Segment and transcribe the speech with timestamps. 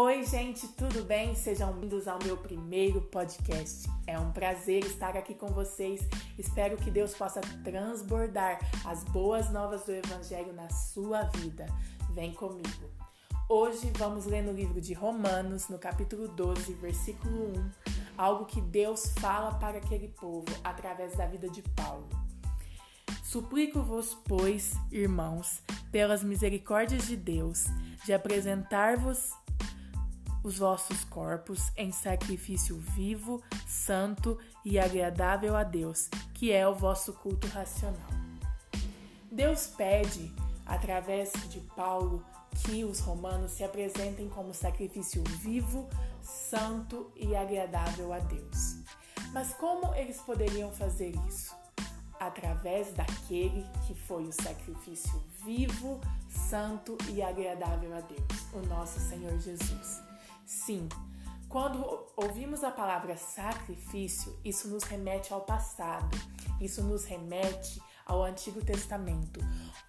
[0.00, 1.34] Oi, gente, tudo bem?
[1.34, 3.90] Sejam bem-vindos ao meu primeiro podcast.
[4.06, 6.00] É um prazer estar aqui com vocês.
[6.38, 11.66] Espero que Deus possa transbordar as boas novas do Evangelho na sua vida.
[12.12, 12.88] Vem comigo.
[13.48, 17.70] Hoje vamos ler no livro de Romanos, no capítulo 12, versículo 1,
[18.16, 22.08] algo que Deus fala para aquele povo através da vida de Paulo.
[23.24, 25.60] Suplico-vos, pois, irmãos,
[25.90, 27.64] pelas misericórdias de Deus,
[28.04, 29.32] de apresentar-vos
[30.42, 37.12] os vossos corpos em sacrifício vivo, santo e agradável a Deus, que é o vosso
[37.12, 38.10] culto racional.
[39.30, 40.32] Deus pede,
[40.64, 42.24] através de Paulo,
[42.64, 45.88] que os romanos se apresentem como sacrifício vivo,
[46.22, 48.76] santo e agradável a Deus.
[49.32, 51.54] Mas como eles poderiam fazer isso?
[52.18, 59.38] Através daquele que foi o sacrifício vivo, santo e agradável a Deus, o nosso Senhor
[59.38, 60.07] Jesus.
[60.48, 60.88] Sim,
[61.46, 66.16] quando ouvimos a palavra sacrifício, isso nos remete ao passado,
[66.58, 69.40] isso nos remete ao Antigo Testamento,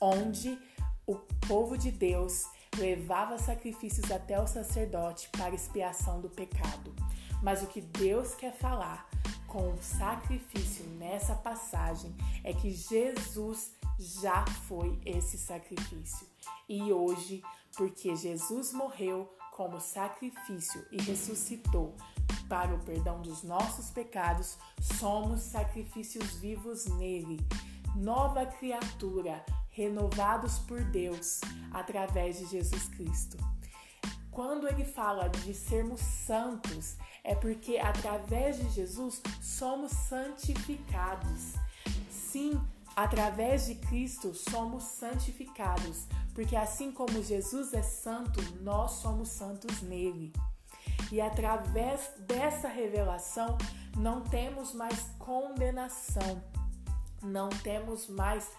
[0.00, 0.58] onde
[1.06, 2.46] o povo de Deus
[2.78, 6.94] levava sacrifícios até o sacerdote para expiação do pecado.
[7.42, 9.10] Mas o que Deus quer falar
[9.46, 16.26] com o sacrifício nessa passagem é que Jesus já foi esse sacrifício.
[16.66, 17.42] E hoje,
[17.76, 21.96] porque Jesus morreu, como sacrifício e ressuscitou
[22.46, 24.58] para o perdão dos nossos pecados,
[24.98, 27.40] somos sacrifícios vivos nele,
[27.96, 31.40] nova criatura, renovados por Deus
[31.72, 33.38] através de Jesus Cristo.
[34.30, 41.54] Quando ele fala de sermos santos, é porque através de Jesus somos santificados.
[42.10, 42.60] Sim,
[42.96, 50.32] Através de Cristo somos santificados, porque assim como Jesus é santo, nós somos santos nele.
[51.12, 53.58] E através dessa revelação,
[53.98, 56.42] não temos mais condenação,
[57.22, 58.50] não temos mais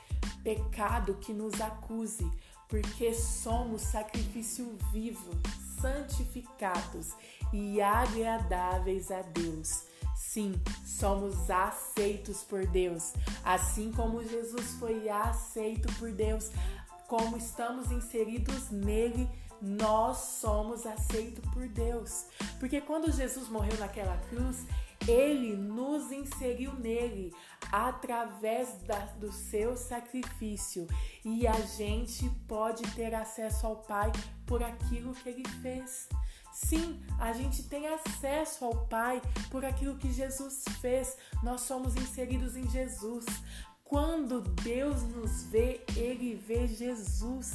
[0.43, 2.31] pecado que nos acuse,
[2.69, 5.31] porque somos sacrifício vivo,
[5.81, 7.13] santificados
[7.51, 9.87] e agradáveis a Deus.
[10.17, 13.13] Sim, somos aceitos por Deus,
[13.43, 16.49] assim como Jesus foi aceito por Deus,
[17.07, 19.29] como estamos inseridos nele,
[19.61, 22.25] nós somos aceitos por Deus.
[22.59, 24.65] Porque quando Jesus morreu naquela cruz,
[25.07, 27.33] ele nos inseriu nele
[27.71, 30.87] através da, do seu sacrifício
[31.23, 34.11] e a gente pode ter acesso ao Pai
[34.45, 36.09] por aquilo que ele fez.
[36.65, 41.15] Sim, a gente tem acesso ao Pai por aquilo que Jesus fez.
[41.43, 43.25] Nós somos inseridos em Jesus.
[43.83, 47.53] Quando Deus nos vê, Ele vê Jesus.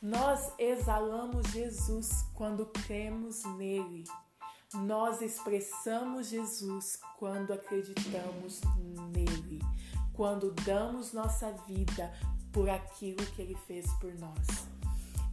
[0.00, 4.04] Nós exalamos Jesus quando cremos nele.
[4.72, 8.60] Nós expressamos Jesus quando acreditamos
[9.12, 9.60] nele,
[10.12, 12.10] quando damos nossa vida
[12.52, 14.72] por aquilo que ele fez por nós.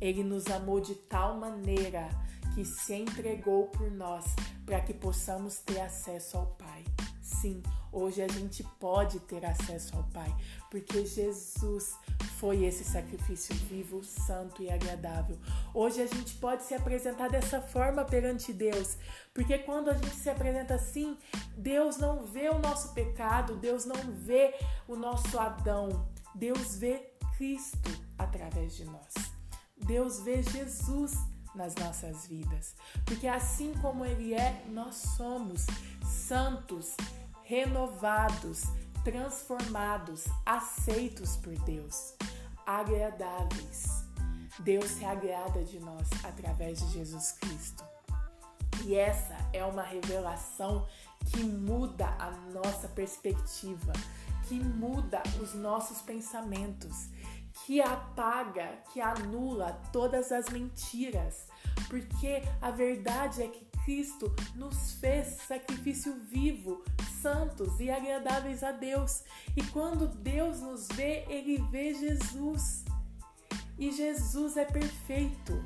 [0.01, 2.07] Ele nos amou de tal maneira
[2.53, 4.25] que se entregou por nós
[4.65, 6.83] para que possamos ter acesso ao Pai.
[7.21, 7.61] Sim,
[7.91, 10.33] hoje a gente pode ter acesso ao Pai,
[10.69, 11.95] porque Jesus
[12.39, 15.37] foi esse sacrifício vivo, santo e agradável.
[15.73, 18.97] Hoje a gente pode se apresentar dessa forma perante Deus,
[19.33, 21.17] porque quando a gente se apresenta assim,
[21.55, 24.55] Deus não vê o nosso pecado, Deus não vê
[24.87, 29.38] o nosso Adão, Deus vê Cristo através de nós.
[29.85, 31.13] Deus vê Jesus
[31.55, 32.75] nas nossas vidas,
[33.05, 35.65] porque assim como Ele é, nós somos
[36.03, 36.95] santos,
[37.43, 38.63] renovados,
[39.03, 42.13] transformados, aceitos por Deus,
[42.65, 44.05] agradáveis.
[44.59, 47.83] Deus se agrada de nós através de Jesus Cristo.
[48.85, 50.87] E essa é uma revelação
[51.25, 53.93] que muda a nossa perspectiva,
[54.47, 57.09] que muda os nossos pensamentos
[57.65, 61.47] que apaga, que anula todas as mentiras,
[61.87, 66.83] porque a verdade é que Cristo nos fez sacrifício vivo,
[67.21, 69.23] santos e agradáveis a Deus.
[69.55, 72.85] E quando Deus nos vê, ele vê Jesus.
[73.77, 75.63] E Jesus é perfeito.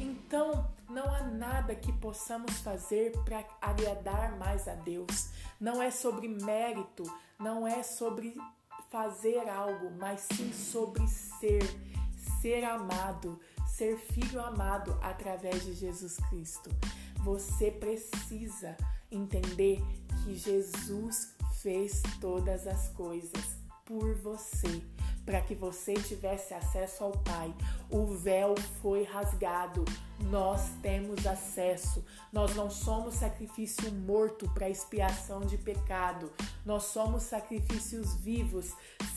[0.00, 5.30] Então, não há nada que possamos fazer para agradar mais a Deus.
[5.60, 7.04] Não é sobre mérito,
[7.38, 8.36] não é sobre
[8.94, 11.64] fazer algo, mas sim sobre ser,
[12.40, 16.70] ser amado, ser filho amado através de Jesus Cristo.
[17.24, 18.76] Você precisa
[19.10, 19.82] entender
[20.22, 24.80] que Jesus fez todas as coisas por você,
[25.26, 27.52] para que você tivesse acesso ao Pai.
[27.90, 29.84] O véu foi rasgado,
[30.20, 32.04] nós temos acesso.
[32.32, 36.32] Nós não somos sacrifício morto para expiação de pecado.
[36.64, 38.72] Nós somos sacrifícios vivos,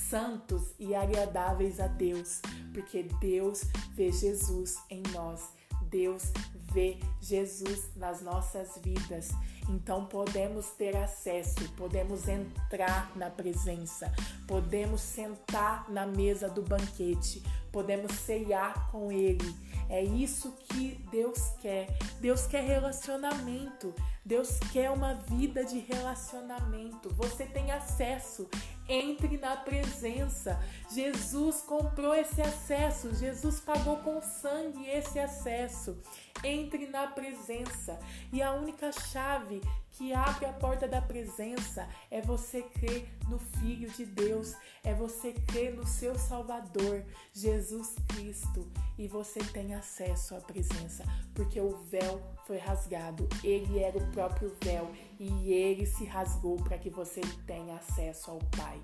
[0.09, 2.41] santos e agradáveis a Deus,
[2.73, 3.63] porque Deus
[3.93, 5.49] vê Jesus em nós.
[5.89, 6.31] Deus
[6.71, 9.29] vê Jesus nas nossas vidas.
[9.69, 14.11] Então podemos ter acesso, podemos entrar na presença,
[14.47, 19.55] podemos sentar na mesa do banquete, podemos ceiar com Ele.
[19.89, 21.87] É isso que Deus quer.
[22.19, 23.93] Deus quer relacionamento.
[24.25, 27.09] Deus quer uma vida de relacionamento.
[27.13, 28.49] Você tem acesso.
[28.89, 30.59] Entre na presença.
[30.93, 33.15] Jesus comprou esse acesso.
[33.15, 35.97] Jesus pagou com sangue esse acesso.
[36.43, 37.99] Entre na presença.
[38.31, 39.61] E a única chave
[39.97, 45.33] que abre a porta da presença é você crer no Filho de Deus, é você
[45.33, 47.03] crer no seu Salvador,
[47.33, 51.03] Jesus Cristo, e você tem acesso à presença,
[51.33, 56.77] porque o véu foi rasgado, ele era o próprio véu e ele se rasgou para
[56.77, 58.81] que você tenha acesso ao Pai.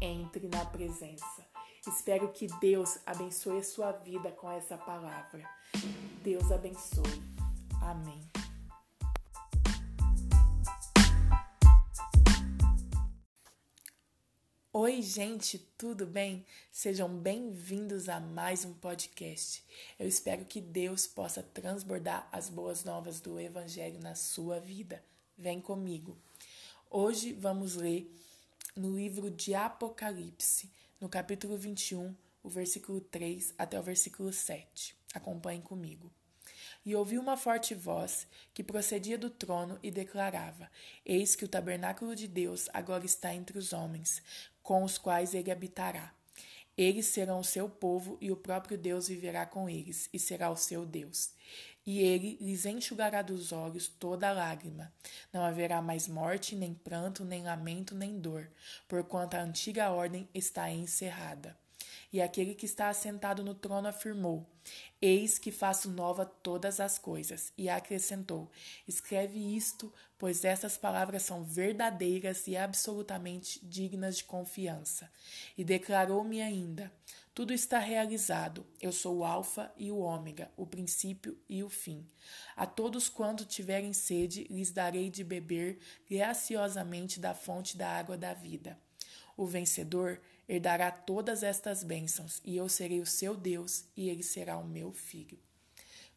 [0.00, 1.46] Entre na presença.
[1.86, 5.42] Espero que Deus abençoe a sua vida com essa palavra.
[6.22, 7.22] Deus abençoe.
[7.80, 8.45] Amém.
[14.78, 16.44] Oi, gente, tudo bem?
[16.70, 19.64] Sejam bem-vindos a mais um podcast.
[19.98, 25.02] Eu espero que Deus possa transbordar as boas novas do Evangelho na sua vida.
[25.34, 26.14] Vem comigo.
[26.90, 28.14] Hoje vamos ler
[28.76, 30.70] no livro de Apocalipse,
[31.00, 34.94] no capítulo 21, o versículo 3 até o versículo 7.
[35.14, 36.12] Acompanhem comigo.
[36.86, 40.70] E ouvi uma forte voz que procedia do trono e declarava:
[41.04, 44.22] Eis que o tabernáculo de Deus agora está entre os homens,
[44.62, 46.14] com os quais ele habitará.
[46.78, 50.56] Eles serão o seu povo e o próprio Deus viverá com eles e será o
[50.56, 51.32] seu Deus.
[51.84, 54.92] E ele lhes enxugará dos olhos toda lágrima.
[55.32, 58.48] Não haverá mais morte, nem pranto, nem lamento, nem dor,
[58.86, 61.56] porquanto a antiga ordem está encerrada.
[62.12, 64.46] E aquele que está assentado no trono afirmou:
[65.00, 67.52] Eis que faço nova todas as coisas.
[67.56, 68.50] E acrescentou:
[68.86, 75.10] Escreve isto, pois essas palavras são verdadeiras e absolutamente dignas de confiança.
[75.56, 76.92] E declarou-me ainda:
[77.34, 78.66] Tudo está realizado.
[78.80, 82.06] Eu sou o Alfa e o Ômega, o princípio e o fim.
[82.56, 88.32] A todos quanto tiverem sede, lhes darei de beber graciosamente da fonte da água da
[88.32, 88.78] vida.
[89.36, 94.58] O vencedor herdará todas estas bênçãos, e eu serei o seu Deus, e ele será
[94.58, 95.38] o meu filho.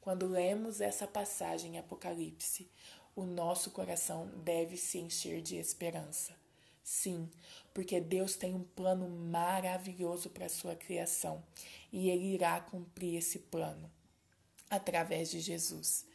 [0.02, 2.70] Quando lemos essa passagem em Apocalipse,
[3.16, 6.34] o nosso coração deve se encher de esperança.
[6.84, 7.30] Sim,
[7.74, 11.44] porque Deus tem um plano maravilhoso para a sua criação
[11.92, 13.92] e ele irá cumprir esse plano
[14.70, 16.06] através de Jesus.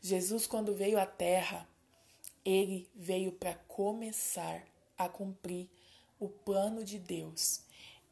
[0.00, 1.68] Jesus, quando veio à Terra,
[2.44, 4.64] ele veio para começar
[4.96, 5.68] a cumprir
[6.20, 7.62] o plano de Deus.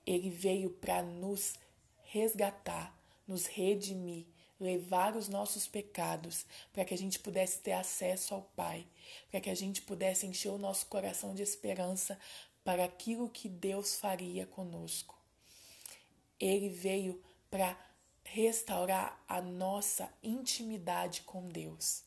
[0.04, 1.54] Ele veio para nos
[2.02, 4.26] resgatar, nos redimir,
[4.58, 8.86] levar os nossos pecados, para que a gente pudesse ter acesso ao Pai,
[9.30, 12.18] para que a gente pudesse encher o nosso coração de esperança
[12.64, 15.16] para aquilo que Deus faria conosco.
[16.40, 17.78] Ele veio para
[18.24, 22.02] restaurar a nossa intimidade com Deus.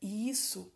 [0.00, 0.72] E isso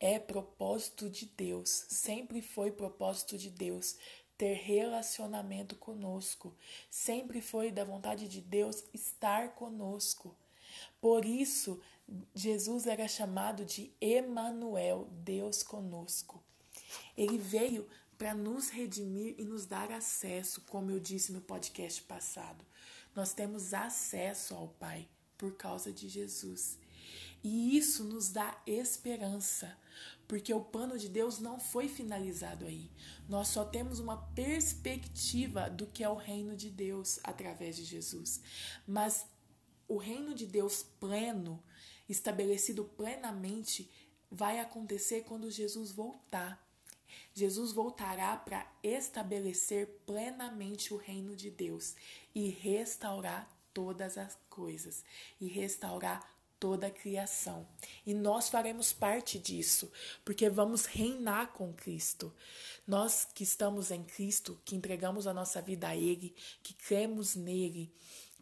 [0.00, 3.96] é propósito de Deus, sempre foi propósito de Deus
[4.36, 6.54] ter relacionamento conosco,
[6.88, 10.36] sempre foi da vontade de Deus estar conosco.
[11.00, 11.80] Por isso,
[12.34, 16.40] Jesus era chamado de Emanuel, Deus conosco.
[17.16, 22.64] Ele veio para nos redimir e nos dar acesso, como eu disse no podcast passado.
[23.14, 26.78] Nós temos acesso ao Pai por causa de Jesus.
[27.42, 29.78] E isso nos dá esperança,
[30.26, 32.90] porque o plano de Deus não foi finalizado aí.
[33.28, 38.40] Nós só temos uma perspectiva do que é o reino de Deus através de Jesus.
[38.86, 39.26] Mas
[39.86, 41.62] o reino de Deus pleno,
[42.08, 43.90] estabelecido plenamente,
[44.30, 46.62] vai acontecer quando Jesus voltar.
[47.32, 51.94] Jesus voltará para estabelecer plenamente o reino de Deus
[52.34, 55.04] e restaurar todas as coisas
[55.40, 57.66] e restaurar toda a criação.
[58.06, 59.90] E nós faremos parte disso,
[60.24, 62.34] porque vamos reinar com Cristo.
[62.86, 67.92] Nós que estamos em Cristo, que entregamos a nossa vida a Ele, que cremos nele,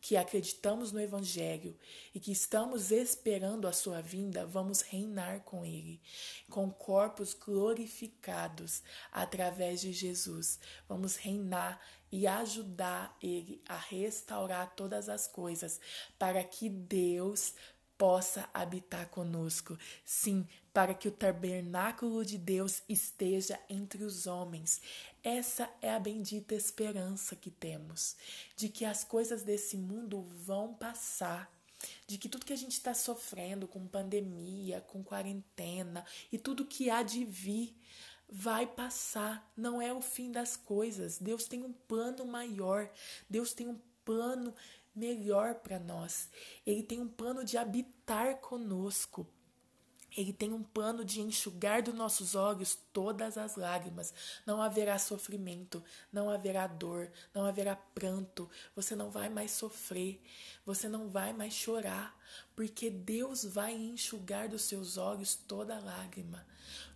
[0.00, 1.76] que acreditamos no Evangelho
[2.14, 6.00] e que estamos esperando a sua vinda, vamos reinar com Ele,
[6.48, 10.60] com corpos glorificados através de Jesus.
[10.88, 11.80] Vamos reinar
[12.12, 15.80] e ajudar Ele a restaurar todas as coisas
[16.16, 17.54] para que Deus
[17.98, 19.78] possa habitar conosco.
[20.04, 24.80] Sim, para que o tabernáculo de Deus esteja entre os homens.
[25.24, 28.16] Essa é a bendita esperança que temos,
[28.56, 31.50] de que as coisas desse mundo vão passar.
[32.06, 36.88] De que tudo que a gente está sofrendo com pandemia, com quarentena e tudo que
[36.88, 37.76] há de vir
[38.28, 41.18] vai passar, não é o fim das coisas.
[41.18, 42.90] Deus tem um plano maior,
[43.28, 44.54] Deus tem um plano
[44.96, 46.28] melhor para nós.
[46.66, 49.28] Ele tem um plano de habitar conosco.
[50.16, 54.14] Ele tem um plano de enxugar dos nossos olhos todas as lágrimas.
[54.46, 58.48] Não haverá sofrimento, não haverá dor, não haverá pranto.
[58.74, 60.22] Você não vai mais sofrer,
[60.64, 62.18] você não vai mais chorar,
[62.54, 66.46] porque Deus vai enxugar dos seus olhos toda lágrima.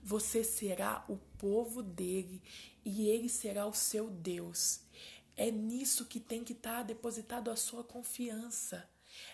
[0.03, 2.43] Você será o povo dele
[2.83, 4.81] e ele será o seu Deus.
[5.41, 8.87] É nisso que tem que estar tá depositado a sua confiança.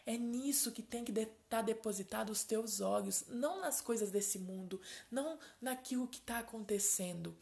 [0.07, 4.39] É nisso que tem que estar tá depositado os teus olhos, não nas coisas desse
[4.39, 7.37] mundo, não naquilo que está acontecendo.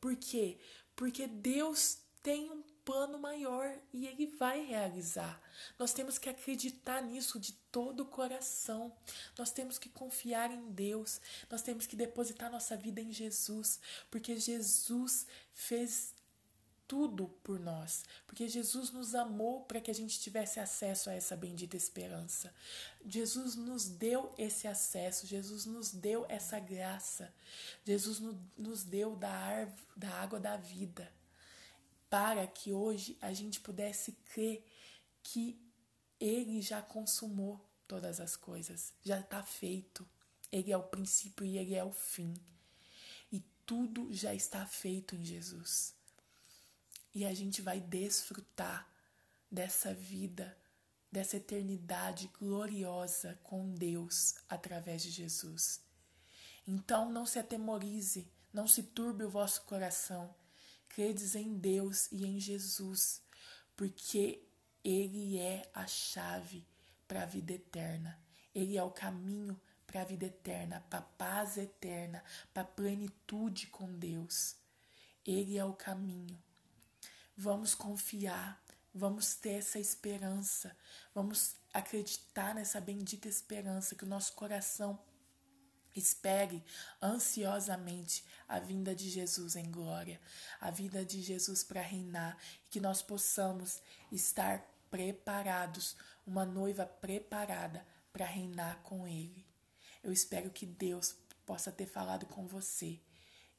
[0.00, 0.58] Por quê?
[0.96, 5.40] Porque Deus tem um plano maior e ele vai realizar.
[5.78, 8.92] Nós temos que acreditar nisso de todo o coração.
[9.38, 11.20] Nós temos que confiar em Deus.
[11.48, 13.78] Nós temos que depositar nossa vida em Jesus,
[14.10, 16.12] porque Jesus fez
[16.86, 21.36] tudo por nós, porque Jesus nos amou para que a gente tivesse acesso a essa
[21.36, 22.54] bendita esperança.
[23.04, 27.34] Jesus nos deu esse acesso, Jesus nos deu essa graça,
[27.84, 28.20] Jesus
[28.56, 31.10] nos deu da, da água da vida,
[32.10, 34.64] para que hoje a gente pudesse crer
[35.22, 35.58] que
[36.20, 40.06] Ele já consumou todas as coisas, já está feito.
[40.52, 42.34] Ele é o princípio e Ele é o fim.
[43.32, 45.93] E tudo já está feito em Jesus
[47.14, 48.88] e a gente vai desfrutar
[49.50, 50.56] dessa vida,
[51.10, 55.80] dessa eternidade gloriosa com Deus através de Jesus.
[56.66, 60.34] Então não se atemorize, não se turbe o vosso coração.
[60.88, 63.22] Credes em Deus e em Jesus,
[63.76, 64.42] porque
[64.82, 66.66] Ele é a chave
[67.06, 68.18] para a vida eterna.
[68.54, 73.66] Ele é o caminho para a vida eterna, para a paz eterna, para a plenitude
[73.68, 74.56] com Deus.
[75.24, 76.40] Ele é o caminho.
[77.36, 78.62] Vamos confiar,
[78.94, 80.76] vamos ter essa esperança,
[81.14, 84.98] vamos acreditar nessa bendita esperança que o nosso coração
[85.94, 86.64] Espere
[87.00, 90.20] ansiosamente a vinda de Jesus em glória,
[90.60, 92.36] a vinda de Jesus para reinar
[92.66, 99.46] e que nós possamos estar preparados, uma noiva preparada para reinar com Ele.
[100.02, 101.14] Eu espero que Deus
[101.46, 103.00] possa ter falado com você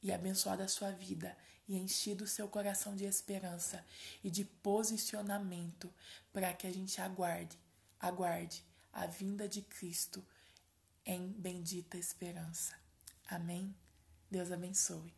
[0.02, 1.34] e abençoado a sua vida
[1.68, 3.84] e enchido o seu coração de esperança
[4.22, 5.92] e de posicionamento
[6.32, 7.58] para que a gente aguarde,
[7.98, 10.24] aguarde a vinda de Cristo
[11.04, 12.74] em bendita esperança.
[13.28, 13.74] Amém?
[14.30, 15.15] Deus abençoe.